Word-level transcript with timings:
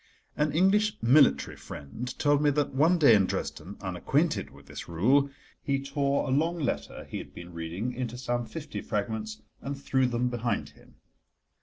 An 0.35 0.51
English 0.51 0.97
military 1.03 1.55
friend 1.55 2.17
told 2.17 2.41
me 2.41 2.49
that, 2.49 2.73
one 2.73 2.97
day 2.97 3.13
in 3.13 3.27
Dresden, 3.27 3.77
unacquainted 3.81 4.49
with 4.49 4.65
this 4.65 4.89
rule, 4.89 5.29
he 5.61 5.79
tore 5.79 6.27
a 6.27 6.31
long 6.31 6.57
letter 6.57 7.03
he 7.07 7.19
had 7.19 7.35
been 7.35 7.53
reading 7.53 7.93
into 7.93 8.17
some 8.17 8.47
fifty 8.47 8.81
fragments 8.81 9.43
and 9.61 9.79
threw 9.79 10.07
them 10.07 10.27
behind 10.27 10.69
him. 10.69 10.95